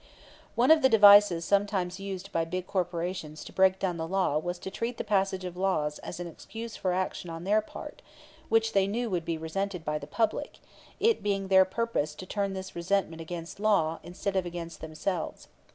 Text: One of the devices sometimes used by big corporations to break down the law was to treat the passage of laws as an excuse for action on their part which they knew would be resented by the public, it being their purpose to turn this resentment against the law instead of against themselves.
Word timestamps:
One 0.55 0.71
of 0.71 0.81
the 0.81 0.89
devices 0.89 1.45
sometimes 1.45 1.99
used 1.99 2.31
by 2.31 2.43
big 2.43 2.65
corporations 2.65 3.43
to 3.43 3.53
break 3.53 3.77
down 3.77 3.97
the 3.97 4.07
law 4.07 4.39
was 4.39 4.57
to 4.57 4.71
treat 4.71 4.97
the 4.97 5.03
passage 5.03 5.45
of 5.45 5.55
laws 5.55 5.99
as 5.99 6.19
an 6.19 6.25
excuse 6.25 6.75
for 6.75 6.91
action 6.91 7.29
on 7.29 7.43
their 7.43 7.61
part 7.61 8.01
which 8.49 8.73
they 8.73 8.87
knew 8.87 9.11
would 9.11 9.25
be 9.25 9.37
resented 9.37 9.85
by 9.85 9.99
the 9.99 10.07
public, 10.07 10.57
it 10.99 11.21
being 11.21 11.49
their 11.49 11.65
purpose 11.65 12.15
to 12.15 12.25
turn 12.25 12.53
this 12.53 12.75
resentment 12.75 13.21
against 13.21 13.57
the 13.57 13.61
law 13.63 13.99
instead 14.01 14.35
of 14.35 14.43
against 14.43 14.81
themselves. 14.81 15.49